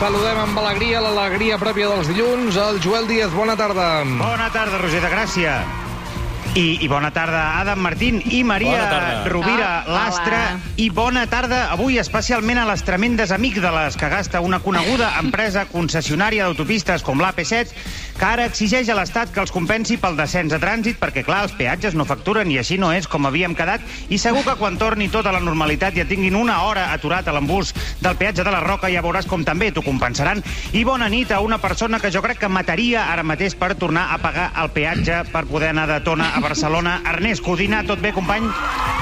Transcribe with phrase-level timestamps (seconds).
[0.00, 3.32] saludem amb alegria, l'alegria pròpia dels dilluns, el Joel Díaz.
[3.36, 4.02] Bona tarda.
[4.18, 5.60] Bona tarda, Roger de Gràcia.
[6.58, 9.22] I, I bona tarda, Adam Martín i Maria.
[9.28, 10.40] Rovira Ah, Lastra.
[10.56, 10.72] hola.
[10.82, 16.48] I bona tarda avui especialment a les tremendes amígdales que gasta una coneguda empresa concessionària
[16.48, 17.70] d'autopistes com l'AP7
[18.20, 21.54] que ara exigeix a l'Estat que els compensi pel descens de trànsit perquè, clar, els
[21.56, 23.80] peatges no facturen i així no és com havíem quedat
[24.12, 27.32] i segur que quan torni tota la normalitat i et tinguin una hora aturat a
[27.32, 27.70] l'embús
[28.04, 30.42] del peatge de la Roca ja veuràs com també t'ho compensaran.
[30.76, 34.10] I bona nit a una persona que jo crec que mataria ara mateix per tornar
[34.12, 36.98] a pagar el peatge per poder anar de Tona a Barcelona.
[37.08, 38.44] Ernest Codina, tot bé, company?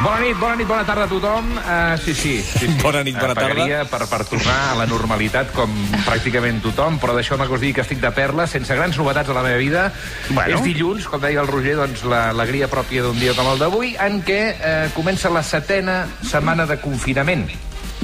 [0.05, 1.51] Bona nit, bona nit, bona tarda a tothom.
[1.59, 2.71] Uh, sí, sí, sí, sí.
[2.83, 3.91] Bona nit, bona Eh, pagaria tarda.
[3.99, 5.75] Per, per tornar a la normalitat com
[6.07, 9.35] pràcticament tothom, però deixeu-me que us digui que estic de perla, sense grans novetats a
[9.35, 9.93] la meva vida.
[10.31, 10.59] Bueno.
[10.59, 14.21] És dilluns, com deia el Roger, doncs l'alegria pròpia d'un dia com el d'avui, en
[14.23, 17.49] què eh, comença la setena setmana de confinament.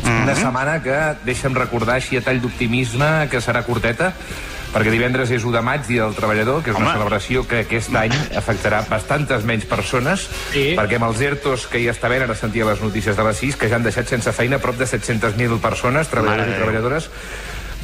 [0.05, 4.13] Una setmana que, deixa'm recordar així a tall d'optimisme, que serà curteta,
[4.75, 6.97] perquè divendres és 1 de maig, Dia del Treballador, que és una Home.
[6.99, 10.75] celebració que aquest any afectarà bastantes menys persones, Sí.
[10.77, 13.57] perquè amb els ERTOs que hi està havent, ara sentia les notícies de les 6,
[13.57, 17.01] que ja han deixat sense feina prop de 700.000 persones, treballadors Mare i de Déu.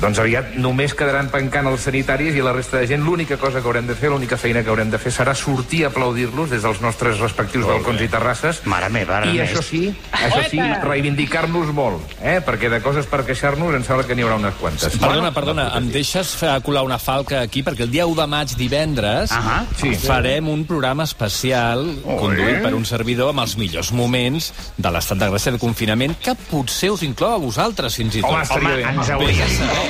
[0.00, 3.68] Doncs aviat només quedaran pencant els sanitaris i la resta de gent l'única cosa que
[3.68, 6.80] haurem de fer, l'única feina que haurem de fer serà sortir a aplaudir-los des dels
[6.80, 8.62] nostres respectius balcons i terrasses.
[8.70, 9.52] Mare meva, I Ernest.
[9.52, 12.38] això sí, això sí, reivindicar-nos molt, eh?
[12.44, 14.96] perquè de coses per queixar-nos em sembla que n'hi haurà unes quantes.
[15.00, 17.62] Perdona, perdona, em deixes fer colar una falca aquí?
[17.66, 19.60] Perquè el dia 1 de maig, divendres, Ahà.
[19.76, 19.92] Sí.
[20.00, 25.28] farem un programa especial conduït per un servidor amb els millors moments de l'estat de
[25.30, 28.32] gràcia de confinament que potser us inclou a vosaltres, fins i tot.
[28.32, 28.82] Home, bé.
[28.88, 29.44] ens hauria...
[29.44, 29.89] A saber.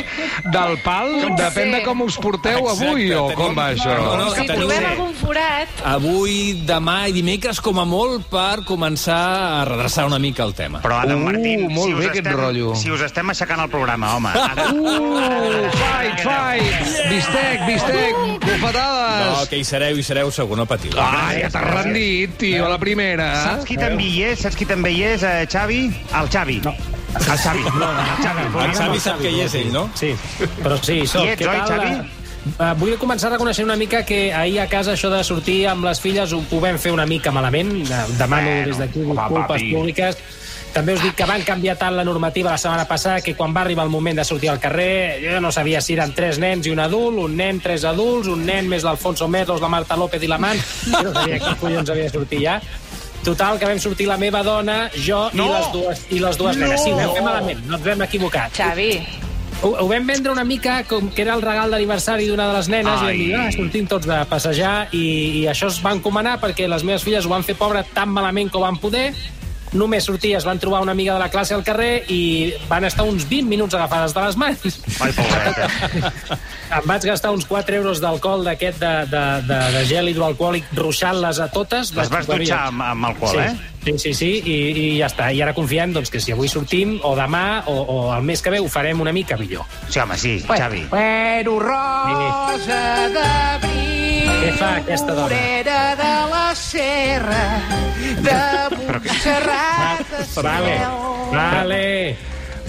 [0.53, 3.95] Del pal, depèn de com us porteu avui, o Exacte, com va això?
[3.99, 5.69] No, no, Si teniu- trobem algun forat...
[5.91, 9.21] Avui, demà i dimecres, com a molt, per començar
[9.61, 10.81] a redreçar una mica el tema.
[10.85, 12.75] Però, Adam Uh, Martín, molt si us bé aquest estem, rotllo.
[12.81, 14.31] Si us estem aixecant el programa, home.
[14.81, 16.89] Uh, fight, fight!
[17.11, 19.49] Bistec, bistec, No, bufetades!
[19.51, 20.93] que hi sereu, hi sereu, segur, no patiu.
[21.01, 23.29] Ah, ja t'has rendit, tio, a la primera.
[23.45, 24.41] Saps qui també hi és?
[24.47, 25.83] Saps qui també hi és, eh, Xavi?
[26.21, 26.61] El Xavi.
[26.65, 26.75] No.
[27.19, 27.65] El Xavi.
[27.75, 28.47] No, el Xavi.
[28.65, 29.89] El Xavi sap que hi és ell, no?
[29.99, 30.15] Sí,
[30.63, 31.27] però sí, soc.
[31.27, 31.61] Qui ets, Què oi?
[31.69, 32.17] Xavi?
[32.41, 36.01] Uh, vull començar reconeixent una mica que ahir a casa això de sortir amb les
[36.01, 37.73] filles ho, ho vam fer una mica malament.
[37.85, 40.23] Uh, demano Bueno, des d'aquí disculpes públiques.
[40.71, 43.65] També us dic que van canviar tant la normativa la setmana passada que quan va
[43.65, 46.71] arribar el moment de sortir al carrer jo no sabia si eren tres nens i
[46.71, 50.31] un adult, un nen, tres adults, un nen més l'Alfonso Merlos, la Marta López i
[50.31, 50.63] la Man.
[50.87, 52.61] Jo no sabia qui collons havia de sortir ja.
[53.25, 55.47] Total, que vam sortir la meva dona, jo No!
[55.47, 56.67] i les dues, i les dues No!
[56.67, 56.83] nenes.
[56.85, 58.49] Sí, ho vam fer malament, no ens vam equivocar.
[58.57, 58.93] Xavi,
[59.63, 62.69] Ho, ho vam vendre una mica com que era el regal d'aniversari d'una de les
[62.73, 63.11] nenes Ai.
[63.11, 65.03] i vam dir, ah, sortim tots de passejar i,
[65.43, 68.49] i això es va encomanar perquè les meves filles ho van fer pobre tan malament
[68.49, 69.11] com van poder
[69.73, 73.07] només sortir, es van trobar una amiga de la classe al carrer i van estar
[73.07, 74.79] uns 20 minuts agafades de les mans.
[75.01, 76.11] Ai, pobreta.
[76.81, 81.43] em vaig gastar uns 4 euros d'alcohol d'aquest de, de, de, de gel hidroalcohòlic ruixant-les
[81.43, 81.95] a totes.
[81.97, 83.47] Les vas dutxar amb, amb alcohol, sí.
[83.47, 83.71] eh?
[83.81, 85.31] Sí, sí, sí, i, i ja està.
[85.33, 88.53] I ara confiem doncs, que si avui sortim, o demà, o, o el mes que
[88.53, 89.65] ve, ho farem una mica millor.
[89.89, 90.85] Sí, home, sí, Xavi.
[90.93, 92.83] Bueno, rosa
[93.15, 94.00] d'abril,
[94.41, 95.29] Què fa aquesta dona?
[95.29, 97.45] morera de la serra,
[98.27, 98.39] de
[98.77, 100.77] Montserrat a Vale,
[101.35, 101.87] vale.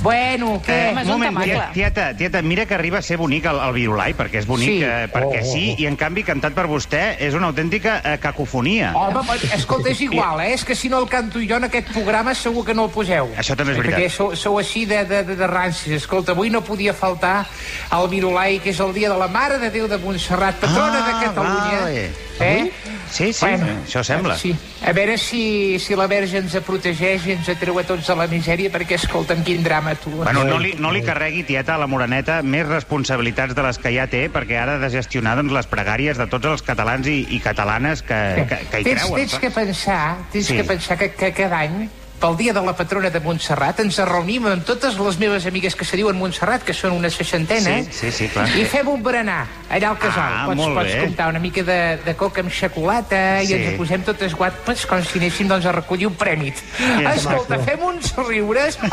[0.01, 0.73] Bueno, què?
[0.73, 1.51] Eh, Home, és un moment, temacle.
[1.53, 4.69] tieta, tieta, tieta, mira que arriba a ser bonic el, el virulai, perquè és bonic,
[4.69, 4.83] Sí.
[4.83, 8.17] eh, perquè Oh, oh, sí, i en canvi cantat per vostè és una autèntica eh,
[8.19, 8.93] cacofonia.
[8.97, 10.53] Home, però, escolta, és igual, eh?
[10.55, 13.29] És que si no el canto jo en aquest programa segur que no el poseu.
[13.37, 13.99] Això també és veritat.
[13.99, 15.93] Perquè sou, sou així de, de, de, de rancis.
[16.01, 17.45] Escolta, avui no podia faltar
[17.91, 21.13] el Virulai, que és el dia de la Mare de Déu de Montserrat, patrona de
[21.27, 21.77] Catalunya.
[21.77, 22.09] Ah, vale.
[22.41, 22.71] Eh?
[23.11, 24.37] Sí, sí, això sembla.
[24.39, 24.53] Sí.
[24.87, 28.27] A veure si, si la Verge ens protegeix i ens atreu a tots a la
[28.31, 30.13] misèria, perquè, escolta'm, quin drama, tu.
[30.21, 33.91] Bueno, no li, no li carregui, tieta, a la Moreneta més responsabilitats de les que
[33.93, 37.25] ja té, perquè ara ha de gestionar doncs, les pregàries de tots els catalans i,
[37.35, 39.19] i catalanes que, que, que hi tens, creuen.
[39.25, 40.55] tens que pensar, tens Sí.
[40.57, 41.89] que pensar que, que cada any
[42.21, 45.85] pel dia de la patrona de Montserrat ens reunim amb totes les meves amigues que
[45.85, 48.45] se diuen Montserrat, que són una seixantena, Sí, sí, sí, clar.
[48.57, 50.21] i fem un berenar allà al casal.
[50.37, 50.99] Ah, pots, pots bé.
[51.01, 53.49] comptar una mica de, de coca amb xocolata Sí.
[53.51, 56.61] i ens posem totes guapes com si anéssim doncs, a recollir un prèmit.
[57.01, 58.77] Ja, Escolta, fem uns riures.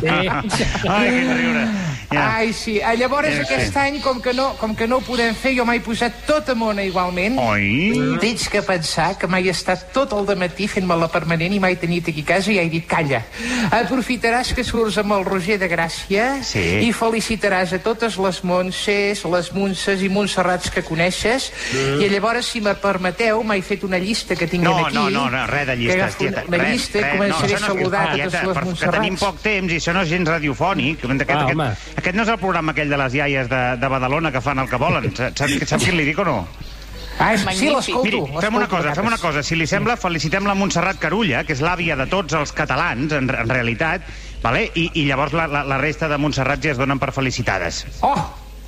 [0.00, 1.64] Ai, quin riure.
[2.10, 2.36] Ja.
[2.36, 2.80] Ai, sí.
[2.82, 3.54] Ah, Llavors, Ja, sí.
[3.54, 6.54] aquest any, com que, no, com que no ho podem fer, jo m'he posat tota
[6.58, 7.38] mona igualment.
[7.38, 8.16] Oi?
[8.22, 11.74] Tens que pensar que mai he estat tot el matí fent-me la permanent i mai
[11.74, 13.22] he tenit aquí a casa i li he dit, calla.
[13.74, 16.62] Aprofitaràs que surts amb el Roger de Gràcia Sí.
[16.88, 21.50] i felicitaràs a totes les Montses, les Montses i Montserrats que coneixes.
[22.00, 24.94] I llavors, si me permeteu, m'he fet una llista que tinc No, aquí.
[24.94, 26.44] no, no, no, res de que llistes, agafo tieta.
[26.46, 28.54] Una, una res, llista i res, començaré no, a això no, saludar tieta, totes les
[28.54, 29.20] per- que tenim Montserrats.
[29.24, 31.04] poc temps i això no és gens radiofònic.
[31.04, 34.32] Aquest, Ah, aquest, aquest no és el programa aquell de les iaies de, de Badalona
[34.32, 35.14] que fan el que volen.
[35.16, 36.48] Saps, saps què li dic o no?
[37.20, 37.76] Ah, sí, Magnífic.
[37.76, 38.40] l'escolto.
[38.40, 39.42] Fem una cosa, fem una cosa.
[39.44, 43.28] Si li sembla, felicitem la Montserrat Carulla, que és l'àvia de tots els catalans, en,
[43.28, 44.06] en realitat,
[44.42, 44.70] vale?
[44.74, 47.84] I, i llavors la, la, la resta de Montserrat ja es donen per felicitades.
[48.00, 48.16] Oh!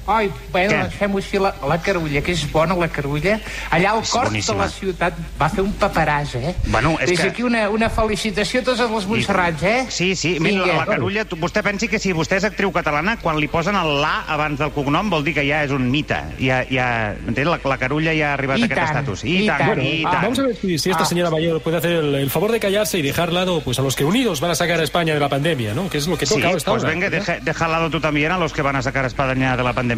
[0.07, 0.91] Ai, bueno, Què?
[0.99, 3.37] fem-ho així, la, la Carulla, que és bona, la Carulla.
[3.71, 6.55] Allà al És cor de la ciutat va fer un paperàs, eh?
[6.67, 9.87] Bueno, és Des que- d'aquí una, una felicitació a totes les Montserrats, eh?
[9.89, 10.77] Sí, sí, mira, Vinga.
[10.79, 14.01] la Carulla, tu, vostè pensi que si vostè és actriu catalana, quan li posen el
[14.01, 16.19] la abans del cognom vol dir que ja és un mite.
[16.41, 17.47] Ja, ja, m'entén?
[17.49, 19.25] La, la Carulla ja ha arribat I a aquest tant, estatus.
[19.25, 19.67] i tant.
[19.67, 20.23] Bueno, i ah, tant.
[20.25, 21.07] vamos a ver si, si esta Ah.
[21.07, 23.95] señora mayor puede hacer el, el favor de callarse y dejar lado pues, a los
[23.95, 25.89] que unidos van a sacar a España de la pandemia, ¿no?
[25.89, 26.59] Que es lo que Sí, toca ahora.
[26.59, 26.93] esta pues hora.
[26.93, 29.63] venga, deja, deja lado tú también a los que van a sacar a Espadaña de
[29.63, 29.92] la pandemia.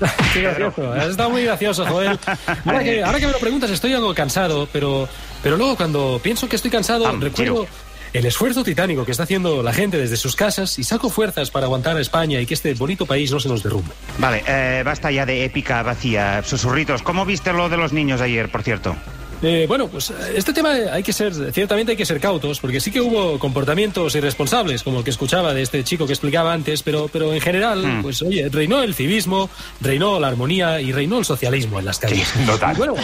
[0.32, 0.92] Qué gracioso.
[0.92, 2.18] Has estado muy gracioso, Joel.
[2.64, 5.08] Ahora que, ahora que me lo preguntas, estoy algo cansado, pero,
[5.42, 7.66] pero luego cuando pienso que estoy cansado, Am, recuerdo
[8.12, 11.66] el esfuerzo titánico que está haciendo la gente desde sus casas y saco fuerzas para
[11.66, 13.92] aguantar a España y que este bonito país no se nos derrumbe.
[14.18, 16.42] Vale, eh, basta ya de épica vacía.
[16.42, 18.96] Susurritos, ¿cómo viste lo de los niños ayer, por cierto?
[19.42, 22.78] Eh, bueno, pues eh, este tema hay que ser, ciertamente hay que ser cautos, porque
[22.80, 26.82] sí que hubo comportamientos irresponsables, como el que escuchaba de este chico que explicaba antes,
[26.82, 29.48] pero, pero en general, pues oye, reinó el civismo,
[29.80, 32.28] reinó la armonía y reinó el socialismo en las calles.
[32.46, 32.76] no tant.
[32.76, 32.94] Y bueno,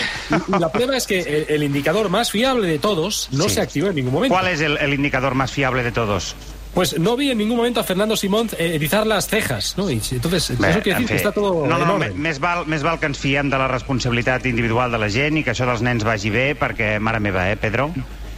[0.49, 3.55] y la prueba es que el, el indicador más fiable de todos no Sí.
[3.55, 4.35] se activó en ningún momento.
[4.35, 6.35] ¿Cuál es el, el indicador más fiable de todos?
[6.77, 9.89] Pues no vi en ningún momento a Fernando Simón eh, erizar las cejas, ¿no?
[9.91, 12.83] Y entonces, Bé, eso quiere decir que fi, está todo no, no, més val, més
[12.85, 15.81] val que ens fiem de la responsabilitat individual de la gent i que això dels
[15.81, 17.89] nens vagi bé, perquè, mare meva, eh, Pedro?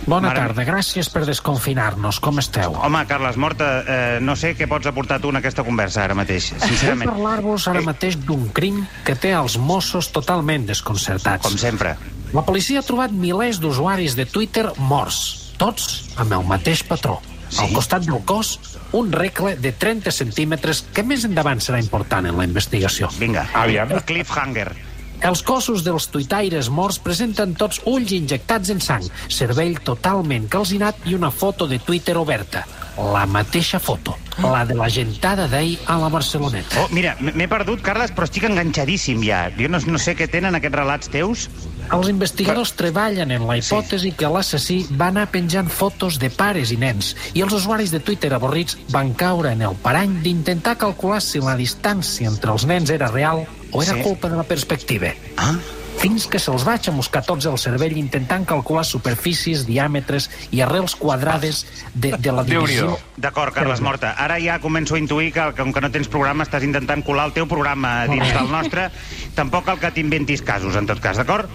[0.07, 2.21] Bona Mare- tarda, gràcies per desconfinar-nos.
[2.23, 2.77] Com esteu?
[2.79, 6.53] Home, Carles Morta, eh, no sé què pots aportar tu en aquesta conversa ara mateix,
[6.55, 7.11] Vull sincerament.
[7.11, 11.43] parlar-vos ara mateix d'un crim que té els Mossos totalment desconcertats.
[11.43, 11.97] Com sempre.
[12.33, 17.19] La policia ha trobat milers d'usuaris de Twitter morts, tots amb el mateix patró.
[17.49, 17.63] Sí?
[17.65, 18.59] Al costat del cos,
[18.93, 23.09] un recle de 30 centímetres que més endavant serà important en la investigació.
[23.19, 23.93] Vinga, Aviam.
[23.93, 24.71] el cliffhanger.
[25.19, 31.17] Els cossos dels tuitaires morts presenten tots ulls injectats en sang, cervell totalment calcinat i
[31.17, 32.63] una foto de Twitter oberta.
[32.99, 36.85] La mateixa foto, la de la gentada d'ahir a la Barceloneta.
[36.85, 39.49] Oh, mira, m'he perdut, Carles, però estic enganxadíssim ja.
[39.59, 41.49] Jo no, no sé què tenen aquests relats teus.
[41.89, 46.77] Els investigadors treballen en la hipòtesi que l'assassí va anar penjant fotos de pares i
[46.81, 51.41] nens i els usuaris de Twitter avorrits van caure en el parany d'intentar calcular si
[51.41, 54.03] la distància entre els nens era real o era Sí.
[54.05, 55.15] culpa de la perspectiva.
[55.37, 55.55] Ah?
[55.99, 61.65] Fins que se'ls va xamuscar tots el cervell intentant calcular superfícies, diàmetres i arrels quadrades
[61.93, 62.99] de, de la divisió.
[63.17, 64.13] D'acord, Carles Morta.
[64.17, 67.35] Ara ja començo a intuir que, com que no tens programa, estàs intentant colar el
[67.35, 68.93] teu programa dins del nostre.
[69.35, 71.51] Tampoc cal que t'inventis casos, en tot cas, d'acord?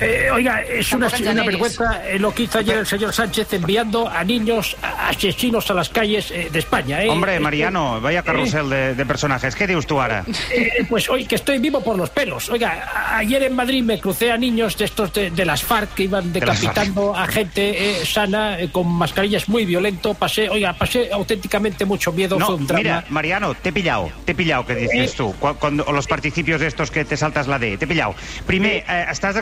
[0.00, 1.08] Eh, oiga, es una,
[1.44, 5.74] vergüenza eh, lo que hizo ayer el señor Sánchez enviando a niños a- asesinos a
[5.74, 7.02] las calles eh, de España.
[7.02, 7.08] ¿eh?
[7.08, 9.54] Hombre, Mariano, vaya carrusel de, de personajes.
[9.54, 10.24] ¿Qué dius tú ahora?
[10.52, 12.48] eh, pues hoy que estoy vivo por los pelos.
[12.50, 16.02] Oiga, ayer en Madrid me crucé a niños de estos de, de las FARC que
[16.04, 20.14] iban De decapitando a gente eh, sana eh, con mascarillas muy violento.
[20.14, 22.36] Pasé, oiga, pasé auténticamente mucho miedo.
[22.38, 22.82] No, fue un drama.
[22.82, 25.22] mira, Mariano, te he pillado, te he pillado, que dices Eh.
[25.38, 28.14] cu- cuando, o los participos estos que te saltas la D, t'he pillado.
[28.46, 29.36] Primer, eh, estàs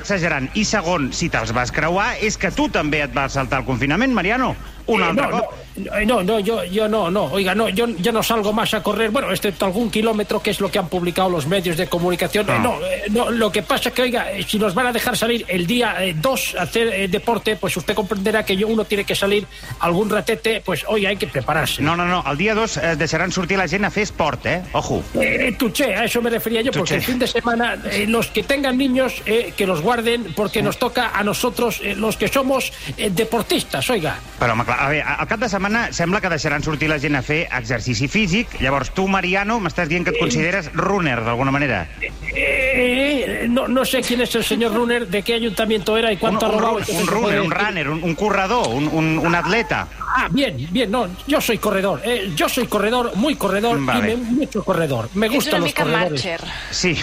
[0.55, 4.15] i segon, si te'ls vas creuar, és que tu també et vas saltar el confinament,
[4.17, 4.55] Mariano.
[4.87, 5.49] Un Eh, no, no,
[5.99, 8.83] eh, no, no, yo, yo no, no, oiga, no, yo, yo no salgo más a
[8.83, 12.49] correr, bueno, excepto algún kilómetro, que es lo que han publicado los medios de comunicación.
[12.49, 12.59] Eh, Ah.
[12.59, 15.16] no, eh, no, lo que pasa es que, oiga, eh, si nos van a dejar
[15.16, 19.14] salir el día 2 a hacer deporte, pues usted comprenderá que yo, uno tiene que
[19.14, 19.47] salir
[19.80, 21.80] algún ratete, pues hoy hay que prepararse.
[21.80, 24.62] No, no, no, el dia 2 eh, deixaran sortir la gent a fer esport, eh?
[24.73, 25.02] Ojo.
[25.59, 26.78] Tuché, a eso me refería yo, Tuché.
[26.80, 27.76] porque el fin de semana
[28.09, 32.73] los que tengan niños, que los guarden, porque nos toca a nosotros, los que somos
[33.11, 34.18] deportistas, oiga.
[34.38, 37.49] Clar, a veure, al cap de setmana sembla que deixaran sortir la gent a fer
[37.59, 38.59] exercici físic.
[38.61, 41.87] Llavors, tu, Mariano, m'estàs dient que et consideres runner, d'alguna manera.
[42.35, 46.21] Eh, no, no sé quién es el señor Runner, de qué ayuntamiento era y Un,
[46.21, 46.76] cuánto ha un, robado.
[46.79, 49.87] un se runner, un runner, un, un corredor, un, un, un atleta.
[50.14, 52.00] Ah, bien, bien, no, yo soy corredor.
[52.04, 54.12] eh, yo soy corredor, muy corredor Vale.
[54.12, 55.09] y me, mucho corredor.
[55.14, 56.11] Me gustan los corredores.
[56.25, 56.40] Marcher.
[56.71, 56.95] Sí.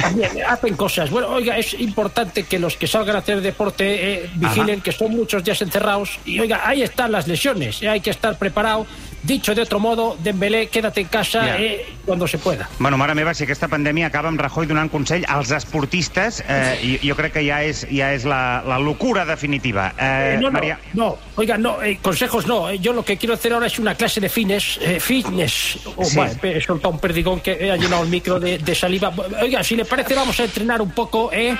[0.00, 1.10] También hacen cosas.
[1.10, 4.82] Bueno, oiga, es importante que los que salgan a hacer deporte eh, vigilen Ajá.
[4.84, 6.18] que son muchos días encerrados.
[6.24, 7.82] Y oiga, ahí están las lesiones.
[7.82, 8.86] eh, hay que estar preparado
[9.22, 11.56] Dicho de otro modo, Dembélé, quédate en casa Ja.
[11.58, 12.68] eh, cuando se pueda.
[12.78, 17.08] Bueno, mare meva, si aquesta pandèmia acaba amb Rajoy donant consell als esportistes, eh, jo,
[17.10, 19.92] jo crec que ja és, ja és la, la locura definitiva.
[19.98, 20.78] Eh, Eh, no, no, Maria...
[20.94, 22.68] no, oiga, no, eh, consejos no.
[22.70, 24.78] Eh, Yo lo que quiero hacer ahora es una clase de fitness.
[24.80, 25.78] eh, fitness.
[25.96, 26.16] Oh, Sí.
[26.16, 29.12] vale, he soltado un perdigón que he llenado el micro de, de saliva.
[29.42, 31.54] Oiga, si le parece, vamos a entrenar un poco, ¿eh?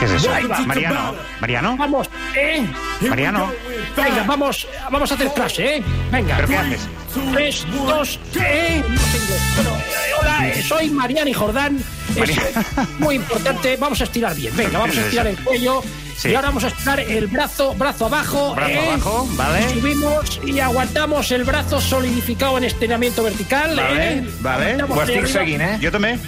[0.00, 0.30] Això?
[0.32, 0.58] Ahí va.
[0.60, 1.14] Mariano?
[1.40, 1.76] Mariano?
[1.76, 2.64] Vamos, ¿eh?
[3.08, 3.50] Mariano?
[3.96, 5.82] Venga, vamos, vamos a hacer clase, ¿eh?
[6.10, 6.36] Venga.
[6.36, 6.88] ¿Pero qué haces?
[7.32, 8.82] Tres, dos, ¿eh?
[9.54, 9.70] Bueno,
[10.20, 11.78] hola, eh, soy Mariani Jordán.
[12.16, 12.30] Es
[12.98, 13.76] muy importante.
[13.76, 14.54] Vamos a estirar bien.
[14.56, 15.82] Venga, vamos a estirar el cuello.
[16.16, 16.30] Sí.
[16.30, 18.54] Y ahora vamos a estirar el brazo, brazo abajo.
[18.54, 18.88] Brazo ¿eh?
[18.88, 19.68] abajo, vale.
[19.70, 23.76] Subimos y aguantamos el brazo solidificado en estiramiento vertical.
[23.76, 24.26] Vale, ¿eh?
[24.40, 25.26] vale.
[25.28, 25.78] Seguint, eh?
[25.82, 26.18] Jo també.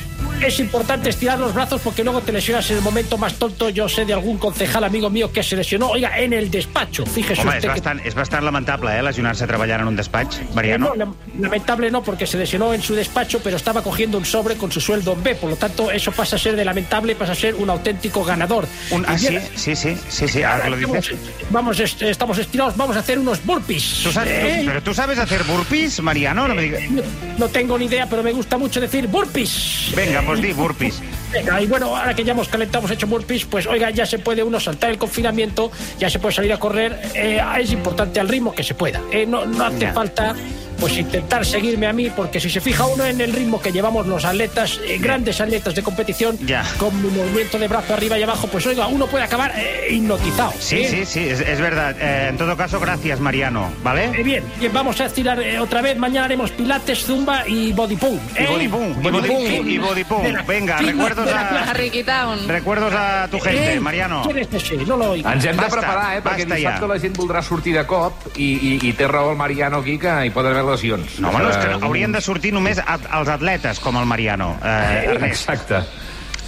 [0.44, 3.68] Es importante estirar los brazos porque luego te lesionas en el momento más tonto.
[3.68, 7.04] Yo sé de algún concejal amigo mío que se lesionó, oiga, en el despacho.
[7.04, 10.38] Fíjese Home, és usted que bastant, és bastant lamentable, eh, lesionar-se treballant en un despatx,
[10.40, 10.88] Eh, Mariano.
[10.88, 14.56] no, lam- lamentable no, porque se lesionó en su despacho, pero estaba cogiendo un sobre
[14.56, 15.34] con su sueldo en B.
[15.34, 18.66] Por lo tanto, eso pasa a ser de lamentable, pasa a ser un auténtico ganador.
[18.92, 21.18] Un, ah, sí, sí, sí, sí, sí, ahora que lo vamos, dices.
[21.50, 24.00] vamos, est- estamos estirados, vamos a hacer unos burpees.
[24.04, 24.62] ¿Tú sabes, ¿eh?
[24.66, 26.48] ¿Pero tú sabes hacer burpees, Mariano?
[26.48, 26.80] No me digas...
[26.90, 27.02] No,
[27.36, 29.92] no tengo ni idea, pero me gusta mucho decir burpees.
[29.94, 31.00] Venga, pues di burpees.
[31.32, 34.18] Venga, y bueno, ahora que ya hemos calentado, hemos hecho burpees, pues oiga, ya se
[34.18, 36.98] puede uno saltar el confinamiento, ya se puede salir a correr.
[37.14, 39.00] eh, es importante al ritmo que se pueda.
[39.12, 39.92] eh, no, no hace Ya.
[39.92, 40.34] falta
[40.80, 44.06] pues intentar seguirme a mí, porque si se fija uno en el ritmo que llevamos
[44.06, 46.64] los atletas, eh, grandes atletas de competición, Ya.
[46.78, 50.52] con mi movimiento de brazo arriba y abajo, pues oiga, uno puede acabar eh, hipnotizado.
[50.58, 50.88] Sí, ¿eh?
[50.88, 51.94] sí, sí, es, es verdad.
[52.00, 54.08] Eh, en todo caso, gracias, Mariano, Eh, ¿vale?
[54.22, 55.96] bien, bien, vamos a estirar eh, otra vez.
[55.98, 58.20] Mañana haremos pilates, zumba y body pump.
[58.38, 60.22] Y body pum, y body, y body pum.
[60.46, 61.72] Venga, recuerdos de a.
[61.74, 62.48] Riquitown.
[62.48, 64.22] recuerdos a tu gente, Eh, Mariano.
[64.24, 64.76] ¿Quién es ese?
[64.78, 65.28] No lo oigo.
[65.30, 66.22] Ens hem de Basta, preparar, eh?
[66.22, 66.86] Perquè dissabte ja.
[66.86, 70.12] la gent voldrà sortir de cop i, i, i té raó el Mariano aquí que
[70.26, 71.18] hi poden haver lesions.
[71.20, 74.06] No, home, no, és que Eh, haurien de sortir només a- els atletes, com el
[74.06, 74.56] Mariano.
[74.62, 75.48] Eh, Ernest.
[75.50, 75.82] Exacte.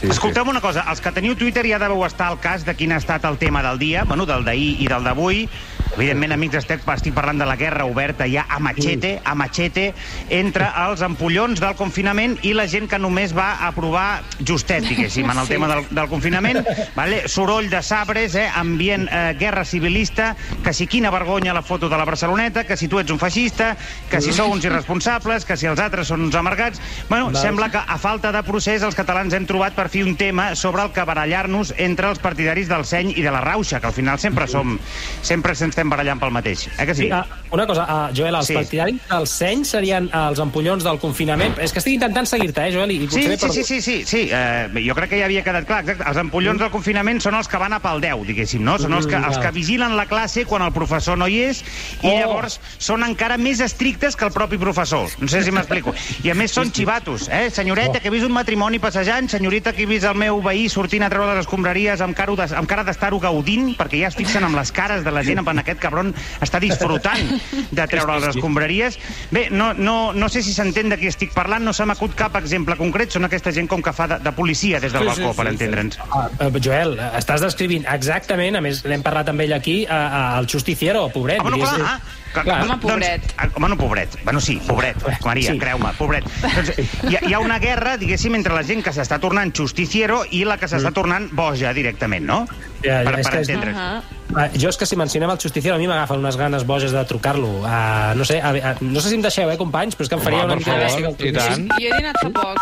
[0.02, 2.90] Sí, Escolteu una cosa, els que teniu Twitter ja deveu estar al cas de quin
[2.90, 5.44] ha estat el tema del dia, bueno, del d'ahir i del d'avui.
[5.92, 9.90] Evidentment, amics, estic, estic parlant de la guerra oberta ja a machete, a machete,
[10.32, 15.38] entre els ampollons del confinament i la gent que només va aprovar justet, diguéssim, en
[15.38, 15.52] el Sí.
[15.52, 16.62] tema del, del confinament.
[16.96, 17.28] Vale?
[17.28, 18.48] Soroll de sabres, eh?
[18.56, 20.32] ambient eh, guerra civilista,
[20.64, 23.76] que si quina vergonya la foto de la Barceloneta, que si tu ets un feixista,
[24.10, 26.80] que si sou uns irresponsables, que si els altres són uns amargats...
[27.10, 27.36] Bueno, Val.
[27.36, 30.82] sembla que a falta de procés els catalans hem trobat per fi un tema sobre
[30.86, 34.18] el que barallar-nos entre els partidaris del seny i de la rauxa, que al final
[34.18, 34.78] sempre som
[35.22, 36.66] sempre ens estem barallant pel mateix.
[36.78, 37.02] Eh que sí?
[37.02, 38.54] Sí, ah, una cosa, ah, Joel, els Sí.
[38.54, 41.58] partidaris del seny serien ah, els ampollons del confinament.
[41.60, 42.90] És que estic intentant seguir-te, eh, Joel?
[42.90, 44.28] I, Sí, sí, sí, sí, sí, sí.
[44.32, 45.80] Eh, jo crec que ja havia quedat clar.
[45.84, 46.04] Exacte.
[46.08, 48.78] Els ampollons del confinament són els que van a pel 10, diguéssim, no?
[48.78, 51.62] Són els que, Mm, els que vigilen la classe quan el professor no hi és
[52.02, 52.18] i Oh.
[52.18, 55.08] llavors són encara més estrictes que el propi professor.
[55.18, 55.92] No sé si m'explico.
[56.24, 57.50] I a més són xivatos, eh?
[57.50, 61.04] Senyoreta, que he vist un matrimoni passejant, senyorita, que he vist el meu veí sortint
[61.06, 64.44] a treure les escombraries amb, caro de, amb cara d'estar-ho gaudint, perquè ja es fixen
[64.46, 66.12] amb les cares de la gent, en plan, aquest cabron
[66.44, 67.32] està disfrutant
[67.70, 68.98] de treure les escombraries.
[69.34, 72.36] Bé, no, no, no sé si s'entén de qui estic parlant, no se m'acut cap
[72.40, 75.32] exemple concret, són aquesta gent com que fa de, de policia des del Sí, balcó,
[75.32, 76.00] sí, per entendre'ns.
[76.08, 80.24] Ah, eh, Joel, estàs descrivint exactament, a més l'hem parlat amb ell aquí, a, a,
[80.40, 81.40] el justiciero, pobret.
[81.40, 82.62] Ah, bueno, clar, ah, clar, clar.
[82.64, 83.26] Home, pobret.
[83.36, 84.16] Doncs, home, no, pobret.
[84.24, 85.58] Bueno, sí, pobret, Maria, Sí.
[85.58, 86.24] creu-me, pobret.
[86.42, 86.72] Doncs,
[87.08, 90.44] hi, ha, hi ha una guerra, diguéssim, entre la gent que s'està tornant justiciero i
[90.44, 92.42] la que s'està tornant boja directament, no?
[92.44, 92.82] Mm.
[92.82, 93.76] Ja, ja, per és per que és- entendre's.
[93.78, 94.02] Ah,
[94.34, 97.04] Ah, jo és que si mencionem el justiciero a mi m'agafen unes ganes boges de
[97.04, 97.50] trucar-lo.
[97.60, 100.14] Uh, no sé, a, a, no sé si em deixeu, eh, companys, però és que
[100.16, 101.28] em faria Home, una mica de favor, gràcia.
[101.28, 101.68] i tant.
[101.78, 102.56] Jo he dinat fa poc.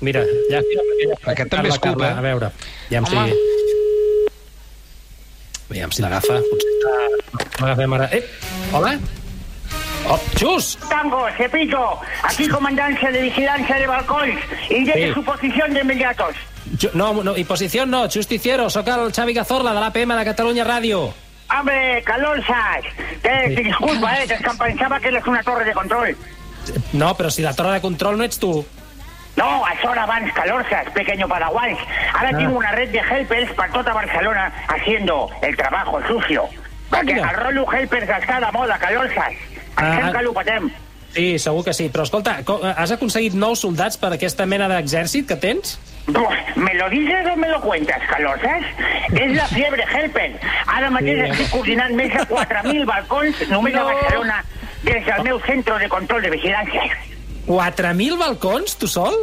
[0.00, 0.60] Mira, ja...
[1.26, 2.18] Aquest també és Carla, cup, eh?
[2.18, 2.50] A veure,
[2.90, 3.16] ja si...
[3.16, 3.32] Home.
[5.70, 6.38] Aviam si l'agafa.
[7.32, 8.08] Potser ara.
[8.12, 8.22] Eh,
[8.72, 8.98] hola?
[10.08, 10.78] Oh, Xus!
[10.88, 14.38] Tango, Cepito, aquí comandancia de vigilancia de balcones.
[14.70, 15.14] Indique Sí.
[15.14, 16.34] su posición de inmediatos.
[16.78, 20.64] Ju- No, no, i posició no, justiciero, sóc el Xavi Cazorla de l'APM de Catalunya
[20.64, 21.12] Ràdio.
[21.58, 22.84] Hombre, Calonsas,
[23.22, 26.16] te, te disculpa, eh, es que pensaba que eres una torre de control.
[26.92, 28.64] No, però si la torre de control no ets tu.
[29.38, 31.76] No, això era abans Calonsas, pequeño paraguay.
[32.14, 32.36] Ahora Ah.
[32.36, 36.44] tengo una red de helpers para toda Barcelona haciendo el trabajo sucio.
[36.90, 37.30] Perquè mira.
[37.30, 39.32] el rolo helpers està de moda, Calonsas.
[39.76, 40.12] Ah, Estem ah.
[40.12, 40.70] que l'opetem.
[41.12, 41.88] Sí, segur que sí.
[41.88, 45.78] Però escolta, co- has aconseguit nous soldats per aquesta mena d'exèrcit que tens?
[46.06, 48.62] Pues, ¿Me lo dices o me lo cuentas, Calosas?
[49.14, 50.38] És la fiebre helper.
[50.66, 51.30] Ara mateix Sí.
[51.30, 53.86] estic coordinant més de 4.000 balcons només a No.
[53.86, 54.44] Barcelona
[54.82, 56.82] des del meu centre de control de vigilància.
[57.48, 59.16] 4.000 balcons, tu sol?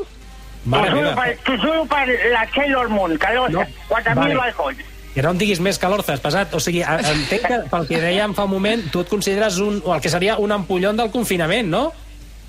[0.65, 1.15] T'ho Mare juro, meva.
[1.22, 3.53] per, t'ho juro per la Sailor Moon, Calosas.
[3.53, 3.65] No.
[3.96, 4.36] 4.000 Vale.
[4.41, 4.77] balcons.
[5.15, 6.51] Que no em diguis més Calorzas, pesat.
[6.58, 9.94] O sigui, entenc que, pel que dèiem fa un moment, tu et consideres un, o
[9.96, 11.86] el que seria un ampollón del confinament, no?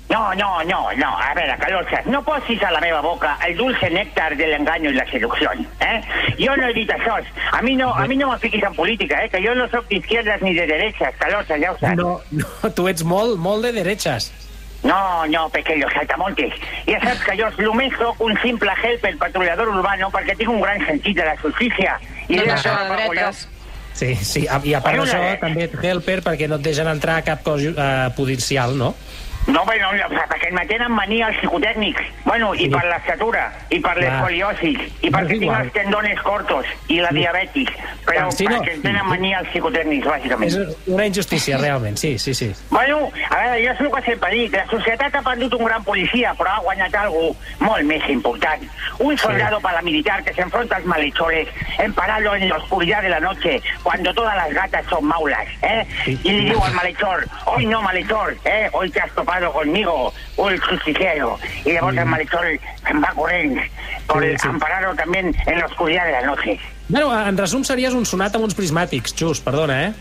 [0.09, 1.07] No, no, no, no.
[1.19, 4.95] A veure, Calosas, no posis a la meva boca el dulce néctar del engaño i
[4.95, 5.51] la seducció.
[5.83, 6.01] Eh?
[6.39, 7.17] Jo no he dit això.
[7.53, 9.29] A mi no, a mi no me fiquis en política, eh?
[9.29, 11.95] que jo no sóc d'izquierdes ni de derechas, Calosas, ja ho saps.
[11.99, 14.31] No, no, tu ets molt, molt de derechas.
[14.83, 16.53] No, no, pequeño saltamontes.
[16.87, 20.83] Ja saps que jo només sóc un simple helper patrullador urbano perquè tinc un gran
[20.85, 21.99] sentit de la justícia.
[22.29, 23.31] I No, no, no, no.
[23.97, 25.37] Sí, sí, i a part d'això, eh.
[25.41, 28.91] també helper perquè no et deixen entrar a cap cos eh, policial, no?
[29.47, 32.01] No, bueno, no, perquè me tenen mania els psicotècnics.
[32.25, 32.69] Bueno, i Sí.
[32.69, 34.11] per l'estatura, i per Clar.
[34.11, 37.69] l'escoliosis, i perquè tinc els tendones cortos, i la diabetis.
[38.05, 38.57] Però Sí, no.
[38.61, 40.51] perquè em tenen mania els psicotècnics, bàsicament.
[40.51, 42.53] És una injustícia, realment, sí, sí, sí.
[42.69, 44.53] Bueno, a veure, jo és el que sempre dic.
[44.53, 48.61] La societat ha perdut un gran policia, però ha guanyat algo molt més important.
[48.99, 51.47] Un soldado paramilitar que se enfrenta als malhechores,
[51.79, 55.85] emparado en la oscuridad de la noche, cuando todas las gatas son maulas, ¿eh?
[56.03, 56.19] Sí.
[56.23, 58.69] Y le digo al malhechor, hoy no, malhechor, ¿eh?
[58.73, 61.37] Hoy te has topado conmigo, o el justiciero.
[61.65, 62.45] Y llavors el malhechor
[63.03, 63.59] va corrent,
[64.07, 64.47] por Sí, sí.
[64.47, 66.59] amparado también en la oscuridad de la noche.
[66.89, 69.93] Bueno, en resum, series un sonat amb uns prismàtics, Xus, perdona, eh?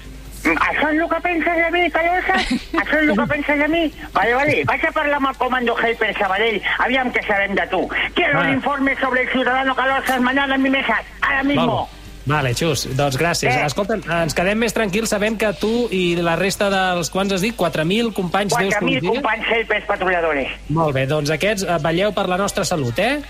[0.47, 2.35] Això és el que penses de mi, Callosa?
[2.78, 3.93] Això és el que penses de mi?
[4.12, 4.61] Vale, vale.
[4.69, 6.61] Vaig a parlar amb el comando Helper Sabadell.
[6.78, 7.88] Aviam què sabem de tu.
[8.14, 8.43] Quiero Ah.
[8.45, 11.02] un informe sobre el ciudadano Calosas mañana en mi mesa.
[11.23, 11.88] Ahora mismo.
[12.26, 13.52] Vale, Xus, doncs gràcies.
[13.54, 13.66] Eh.
[13.68, 17.54] Escolta, ens quedem més tranquils sabent que tu i la resta dels, quants has dit,
[17.56, 19.12] 4.000 companys teus 4.000 policies?
[19.21, 20.49] companys Helpers patrulladores.
[20.75, 23.21] Molt bé, doncs aquests eh, vetlleu per la nostra salut, eh?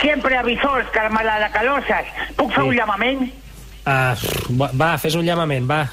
[0.00, 2.06] Siempre avisors, Carmela de Calosas.
[2.36, 2.68] Puc fer Sí.
[2.68, 3.26] un llamament?
[3.86, 5.84] Uh, va, fes un llamament, va.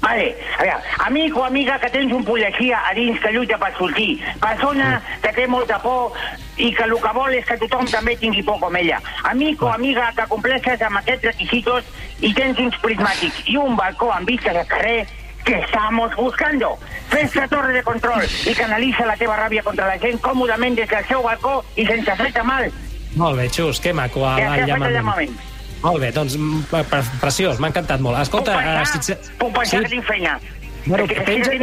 [0.00, 3.74] Vale, a veure, amic o amiga que tens un policia a dins que lluita per
[3.76, 6.16] sortir, persona que té molta por
[6.56, 9.00] i que el que vol és que tothom també tingui por com ella.
[9.28, 11.84] Amic o amiga que compleixes amb aquests requisitos
[12.20, 15.06] i tens uns prismàtics i un balcó amb vistes al carrer,
[15.44, 16.78] que estamos buscando?
[17.08, 20.88] Fes la torre de control i canalitza la teva ràbia contra la gent còmodament des
[20.88, 22.68] del seu balcó i sense fer-te mal.
[23.16, 24.94] Molt bé, Xus, que maco el llamament.
[24.94, 25.49] llamament.
[25.82, 26.34] Molt bé, doncs
[26.70, 28.18] pre- pre- preciós, m'ha encantat molt.
[28.20, 29.14] Escolta, pensar, si...
[29.40, 30.38] puc pensar que tinc feina.
[30.86, 31.60] Bueno, que- penja que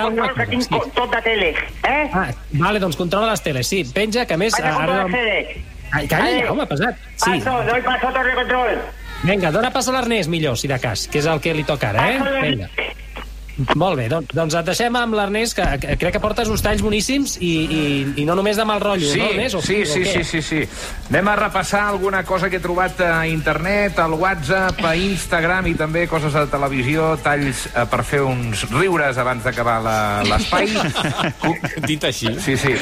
[0.00, 0.90] alguna que tinc cosa, sí.
[0.96, 2.10] tot de teles, eh?
[2.12, 3.84] Ah, vale, doncs controla les teles, sí.
[3.94, 4.56] Penja, que a més...
[4.56, 5.06] Vaig a ara-.
[5.94, 6.96] Ai, calla, ja, home, pesat.
[7.16, 7.38] Sí.
[7.38, 8.78] Paso, doy paso a torre control.
[9.24, 11.92] Vinga, dona pas a l'Ernest, millor, si de cas, que és el que li toca
[11.92, 12.40] ara, eh?
[12.42, 12.68] Vinga.
[13.78, 16.80] Molt bé, doncs, doncs et deixem amb l'Ernest, que, que crec que portes uns talls
[16.82, 17.82] boníssims i, i,
[18.22, 19.54] i no només de mal rotllo, Sí, no, Ernest?
[19.54, 20.12] O, sí, o sí, què?
[20.16, 20.62] sí, sí, sí.
[21.12, 25.74] Anem a repassar alguna cosa que he trobat a internet, al WhatsApp, a Instagram i
[25.78, 30.74] també coses de televisió, talls eh, per fer uns riures abans d'acabar la- l'espai.
[31.88, 32.34] Dit així.
[32.42, 32.74] Sí, sí.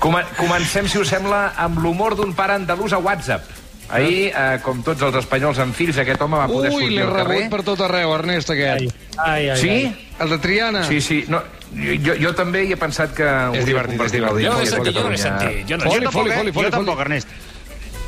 [0.00, 3.59] Come comencem, si us sembla, amb l'humor d'un pare andalús a WhatsApp.
[3.92, 7.02] Ahir, eh, com tots els espanyols amb fills, aquest home va poder Ui, sortir l'he
[7.02, 7.36] al carrer.
[7.38, 8.94] rebut per tot arreu, Ernest, aquest.
[9.18, 9.68] Ai, ai, Sí?
[9.70, 10.06] ai.
[10.20, 10.84] El de Triana.
[10.86, 11.24] Sí, sí.
[11.28, 11.42] No,
[11.74, 13.24] jo, jo també hi he pensat que...
[13.24, 14.46] hauria divertit, és divertit.
[14.46, 15.38] Jo no dia he sentit, jo no he Catalunya.
[15.40, 15.68] sentit.
[15.68, 16.36] Jo no, Foli, Jo tampoc, foli, eh?
[16.38, 17.28] foli, foli, jo tampoc, Ernest.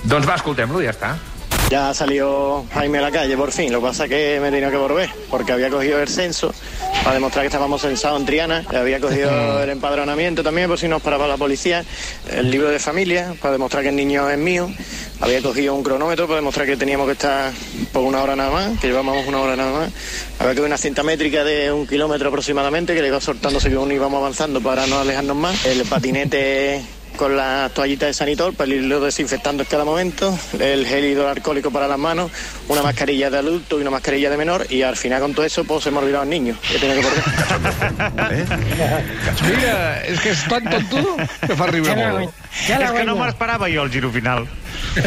[0.04, 1.14] Doncs va, escoltem-lo, ja està.
[1.70, 3.72] Ya ha salido Jaime a la calle, por fin.
[3.72, 6.52] Lo que pasa es que me he tenido que volver, porque había cogido el censo
[7.02, 8.64] para demostrar que estábamos censados en Triana.
[8.68, 11.84] Había cogido el empadronamiento también, por si nos paraba la policía.
[12.30, 14.70] El libro de familia, para demostrar que el niño es mío.
[15.20, 17.52] Había cogido un cronómetro para demostrar que teníamos que estar
[17.92, 19.90] por una hora nada más, que llevábamos una hora nada más.
[20.38, 24.18] Había cogido una cinta métrica de un kilómetro aproximadamente, que le iba soltando según íbamos
[24.18, 25.64] avanzando para no alejarnos más.
[25.66, 26.82] El patinete
[27.16, 31.86] con las toallitas de sanitol para irlo desinfectando en cada momento, el gel hidroalcohólico para
[31.86, 32.30] las manos,
[32.68, 35.64] una mascarilla de adulto y una mascarilla de menor y al final con todo eso
[35.64, 37.22] pues se me ha olvidado el niño, que tiene que volver.
[39.42, 42.30] Mira, és que és tan tonto que fa riure molt.
[42.66, 43.20] Ja la És que no guanyo.
[43.20, 44.46] me l'esperava jo, el giro final.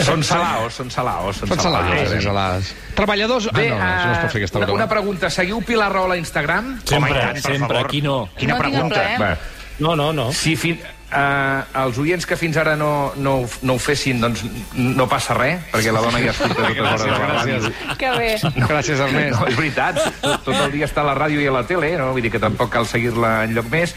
[0.05, 1.35] Són salaos, són salaos.
[1.43, 2.09] Són salaos.
[2.09, 2.21] sí.
[2.23, 2.71] salades.
[2.95, 3.49] Treballadors...
[3.53, 5.29] Bé, ah, no, no, no es pot fer aquesta una, una pregunta.
[5.29, 6.79] Seguiu Pilar Rahola a Instagram?
[6.83, 7.85] Sempre, Home, tant, sempre, favor.
[7.85, 8.29] aquí no.
[8.37, 9.01] Quina No pregunta.
[9.21, 9.37] Va.
[9.79, 10.31] No, no, no.
[10.33, 10.79] Si fin,
[11.11, 15.33] uh, els oients que fins ara no, no, ho- no ho fessin, doncs no passa
[15.37, 17.59] res, perquè la dona ja escolta totes hores a la ràdio.
[17.61, 17.97] gràcies.
[17.97, 18.29] Que bé.
[18.67, 19.39] Gràcies, Ernest.
[19.39, 19.99] No, és veritat.
[20.21, 22.11] Tot, tot el dia està a la ràdio i a la tele, no?
[22.15, 23.95] Vull dir que tampoc cal seguir-la enlloc més.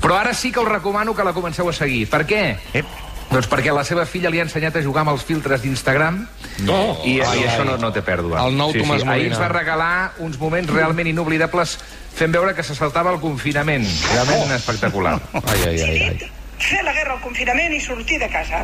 [0.00, 2.06] Però ara sí que us recomano que la comenceu a seguir.
[2.10, 2.44] Per què?
[2.74, 2.86] Ep.
[3.26, 6.20] Doncs perquè la seva filla li ha ensenyat a jugar amb els filtres d'Instagram
[6.62, 6.96] No.
[7.04, 7.66] i, Ai, i això ai.
[7.66, 8.38] no, no té pèrdua.
[8.46, 9.32] El nou Tomàs Ahir Molina.
[9.34, 11.74] ens va regalar uns moments realment inoblidables
[12.16, 13.84] fent veure que se saltava el confinament.
[14.12, 15.18] Realment espectacular.
[15.42, 16.30] Ai, ai, ai, ai.
[16.58, 18.62] Fer la guerra al confinament i sortir de casa.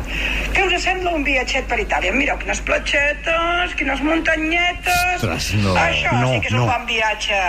[0.53, 2.13] Què us sembla un viatget per Itàlia?
[2.15, 5.17] Mireu, quines platxetes, quines muntanyetes...
[5.19, 5.75] Ostres, no.
[5.79, 6.63] Això No, sí que és no.
[6.65, 7.39] un bon viatge.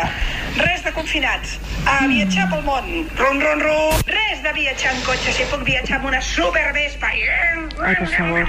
[0.60, 1.56] Res de confinats.
[1.90, 2.90] A viatjar pel món.
[3.18, 4.04] Rum, rum, rum.
[4.08, 5.32] Res de viatjar en cotxe.
[5.36, 7.10] Si puc viatjar amb una supervespa.
[7.14, 8.48] Ai, per favor.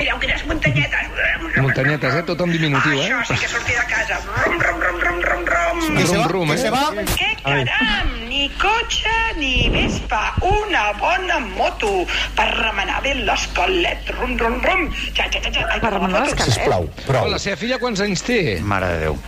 [0.00, 1.14] Mireu quines muntanyetes.
[1.60, 2.24] Muntanyetes, eh?
[2.30, 3.10] Tot en diminutiu, eh?
[3.20, 4.20] Això sí que sortir de casa.
[4.46, 5.86] Rum, rum, rum, rum, rum, rum.
[6.00, 7.06] Rum, rum, eh?
[7.16, 8.12] Què caram!
[8.29, 8.29] Ni
[8.60, 10.34] cotxe ni vespa.
[10.46, 12.04] Una bona moto
[12.36, 14.12] per remenar bé l'esquelet.
[14.20, 14.86] Rum, rum, rum.
[15.16, 15.66] Ja, ja, ja, ja.
[15.74, 17.28] Ai, per remenar Sisplau, prou.
[17.32, 18.40] La seva filla quants anys té?
[18.62, 19.18] Mare de Déu.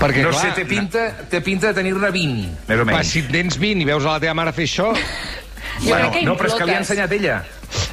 [0.00, 3.10] Perquè, No clar, sé, té pinta, té pinta de tenir-ne 20, més o Va, menys.
[3.12, 4.90] si tens 20 i veus a la teva mare fer això...
[5.80, 7.36] Jo crec que no, però és que li ha ensenyat ella.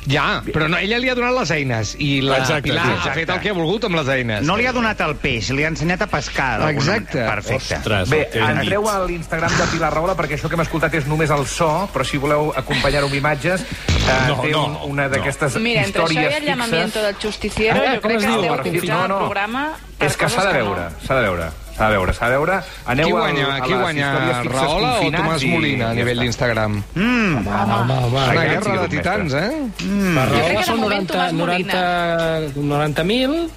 [0.08, 2.96] Ja, però no, ella li ha donat les eines i la Exacte, Pilar sí, ha
[2.96, 3.20] exacte.
[3.20, 4.46] fet el que ha volgut amb les eines.
[4.48, 6.62] No li ha donat el peix, li ha ensenyat a pescar.
[6.70, 7.18] Exacte.
[7.20, 7.34] manera.
[7.36, 7.76] Perfecte.
[7.82, 11.30] Ostres, Bé, entreu a l'Instagram de Pilar Rahola perquè això que hem escoltat és només
[11.36, 15.56] el so, però si voleu acompanyar-ho amb imatges, eh, No, té no, un, una d'aquestes
[15.60, 19.02] Mira, entre això i el llamamiento del justiciero, Ah, jo crec es que esteu utilitzant
[19.02, 19.18] no, no.
[19.20, 21.06] el programa És que s'ha de veure, no.
[21.06, 21.50] s'ha de veure.
[21.78, 22.56] S'ha de veure, s'ha de veure.
[22.90, 24.08] Aneu Qui guanya, a qui les guanya
[24.48, 26.84] Rahola o Tomàs i- Molina a i nivell d'Instagram?
[26.96, 27.36] Mm.
[27.38, 28.24] Home, home, home.
[28.32, 29.52] Una guerra de titans, eh?
[29.78, 33.50] Per Jo crec Rahola són moment 90 Tomàs 90 90.000.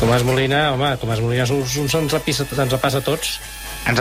[0.00, 3.34] Tomàs Molina, home, Tomàs Molina us, us ens, apisa, ens apassa a tots.
[3.90, 4.00] Ens...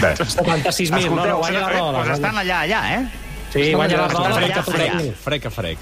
[0.00, 0.14] Bé.
[0.14, 1.98] 76.000, no, no, guanya la Rahola.
[1.98, 3.02] Pues estan allà, allà, eh?
[3.52, 5.12] Sí, guanya la 40.000.
[5.24, 5.78] Frec a frec.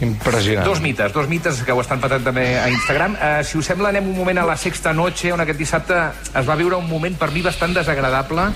[0.00, 0.66] Impressionant.
[0.66, 3.14] Dos mites, dos mites que ho estan patant també a Instagram.
[3.14, 5.98] Uh, si us sembla, anem un moment a la sexta noche, on aquest dissabte
[6.34, 8.48] es va viure un moment per mi bastant desagradable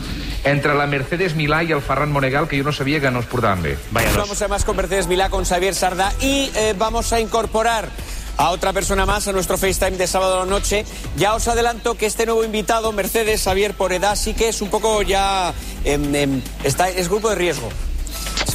[0.44, 3.26] entre la Mercedes Milà i el Ferran Monegal, que jo no sabia que no es
[3.26, 3.78] portaven bé.
[3.92, 4.18] Vaya dos.
[4.26, 7.88] Vamos a más con Mercedes Milá, con Xavier Sarda y eh, vamos a incorporar
[8.36, 10.84] a otra persona más a nuestro FaceTime de sábado a la noche.
[11.16, 14.70] Ya os adelanto que este nuevo invitado, Mercedes Xavier por edad, sí que es un
[14.70, 15.52] poco ya...
[15.84, 17.68] em, em, está, es grupo de riesgo.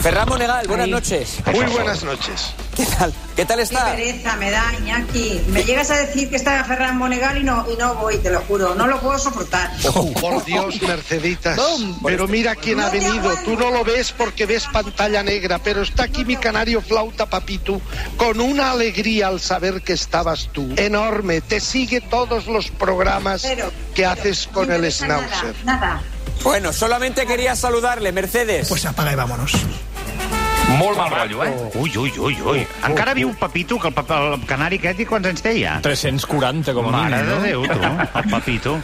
[0.03, 1.37] Ferran Monegal, buenas noches.
[1.53, 2.53] Muy buenas noches.
[2.75, 3.13] ¿Qué tal?
[3.37, 3.85] ¿Qué tal Qué está?
[3.91, 5.41] pereza me da, Iñaki.
[5.47, 8.41] Me llegas a decir que está Ferran Monegal y no, y no voy, te lo
[8.41, 8.75] juro.
[8.75, 9.71] No lo puedo soportar.
[10.19, 11.57] Por Dios, Merceditas.
[12.03, 13.33] Pero mira quién ha venido.
[13.45, 17.79] Tú no lo ves porque ves pantalla negra, pero está aquí mi canario flauta papito
[18.17, 20.73] con una alegría al saber que estabas tú.
[20.75, 21.39] Enorme.
[21.39, 25.55] Te sigue todos los programas Pero- que haces con el nada, Schnauzer.
[25.63, 26.01] Nada.
[26.43, 28.67] Bueno, solamente quería saludarle, Mercedes.
[28.67, 29.53] Pues apaga y vámonos.
[30.77, 31.53] Molt mal rotllo, eh?
[31.75, 32.65] Ui, ui, ui, ui.
[32.87, 35.77] Encara viu Pepito, que el, pap- el canari aquest, i quants anys té ja?
[35.85, 37.41] 340 com a Mare mínim, de no?
[37.45, 38.77] Déu, tu, el Pepito.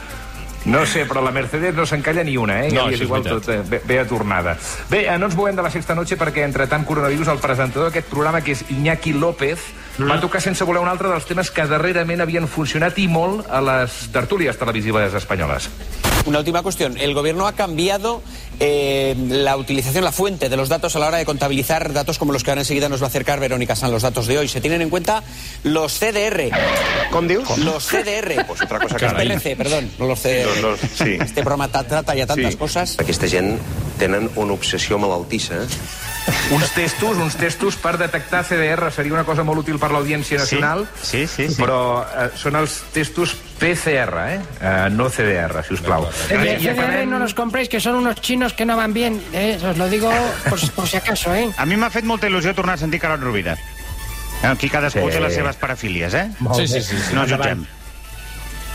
[0.69, 2.71] No sé, però la Mercedes no s'encalla ni una, eh?
[2.73, 3.45] No, Ja li això és igual veritat.
[3.45, 4.57] tot, eh, bé, bé a tornada.
[4.89, 7.87] Bé, eh, no ens movem de la sexta noche perquè, entre tant coronavirus, el presentador
[7.89, 9.57] d'aquest programa, que és Iñaki López,
[10.03, 13.61] va tocar sense voler un altre dels temes que darrerament havien funcionat i molt a
[13.61, 15.69] les tertúlies televisives espanyoles.
[16.25, 16.95] Una última cuestión.
[16.97, 18.21] El gobierno ha cambiado
[18.59, 22.33] eh, la utilización, la fuente de los datos a la hora de contabilizar datos como
[22.33, 24.47] los que ahora enseguida nos va a acercar Verónica San, los datos de hoy.
[24.47, 25.23] Se tienen en cuenta
[25.63, 26.51] los CDR.
[27.09, 27.57] ¿Con Dios?
[27.59, 28.45] Los CDR.
[28.45, 29.27] Pues otra cosa que hay.
[29.27, 30.45] PRC, perdón, no los CDR.
[30.61, 31.17] Los- los- sí.
[31.19, 32.57] Este programa ta- trata ja tantes Sí.
[32.57, 32.99] coses.
[32.99, 33.59] Aquesta gent
[33.97, 35.55] tenen una obsessió malaltissa.
[36.51, 40.87] Uns testos, uns testos per detectar CDR seria una cosa molt útil per l'Audiència Nacional,
[41.01, 41.55] Sí, sí, sí.
[41.61, 44.39] però eh, són els testos PCR, eh?
[44.61, 46.07] eh no CDR, si us plau.
[46.29, 49.21] De i CDR acabem- no los compréis, que son unos chinos que no van bien.
[49.33, 49.59] ¿eh?
[49.63, 50.11] Os lo digo
[50.49, 51.49] por, por si acaso, ¿eh?
[51.57, 53.57] A mi m'ha fet molta il·lusió tornar a sentir Carot Rovira.
[54.43, 55.17] Aquí cadascú Sí.
[55.17, 56.29] té les seves parafílies, eh?
[56.55, 57.13] Sí, sí, sí, sí.
[57.15, 57.65] No jutgem.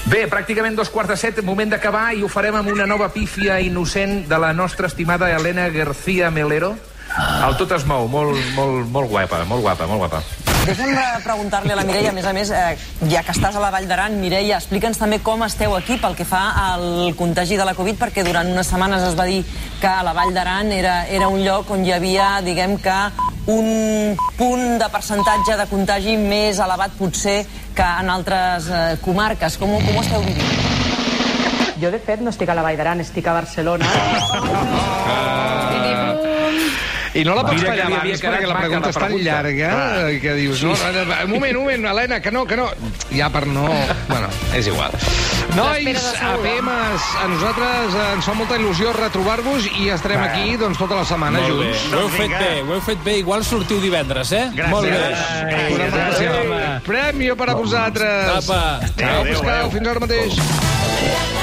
[0.05, 3.57] Bé, pràcticament dos quarts de set, moment d'acabar i ho farem amb una nova pífia
[3.65, 6.77] innocent de la nostra estimada Helena García Melero.
[7.49, 10.23] El tot es mou, molt, molt, molt guapa, molt guapa, molt guapa.
[10.65, 12.77] Deixa'm preguntar-li a la Mireia, a més a més, eh,
[13.13, 16.25] ja que estàs a la Vall d'Aran, Mireia, explica'ns també com esteu aquí pel que
[16.25, 16.41] fa
[16.73, 19.45] al contagi de la Covid, perquè durant unes setmanes es va dir
[19.81, 22.97] que la Vall d'Aran era, era un lloc on hi havia, diguem que,
[23.47, 27.43] un punt de percentatge de contagi més elevat potser
[27.77, 29.59] que en altres eh, comarques.
[29.61, 30.49] Com, ho- com ho esteu vivint?
[31.83, 33.85] Jo, de fet, no estic a la Vall d'Aran, estic a Barcelona.
[37.15, 39.25] I no la pots Mira havia abans perquè la pregunta la és tan pregunta.
[39.29, 39.69] llarga
[40.11, 42.65] eh, que dius, no, no, no, un moment, un moment, Helena, que no, que no.
[43.15, 43.69] Ja per no...
[44.09, 44.27] Bueno,
[44.59, 44.91] és igual.
[45.55, 46.09] Nois.
[46.19, 51.39] APMs, a nosaltres ens fa molta il·lusió retrobar-vos i estarem aquí doncs, tota la setmana
[51.45, 51.71] Molt bé.
[51.71, 51.87] junts.
[51.95, 53.17] Ho heu fet bé, ho heu fet bé.
[53.23, 54.49] Igual sortiu divendres, eh?
[54.51, 54.75] Gràcies.
[54.75, 54.99] Molt bé.
[54.99, 55.79] Gràcies.
[55.79, 56.81] Una abraçada.
[56.91, 58.35] Prèmio per a vosaltres.
[58.43, 58.61] Apa.
[58.91, 61.34] Adéu, Pascal, fins ara mateix.